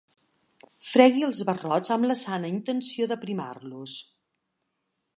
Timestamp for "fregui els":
0.91-1.41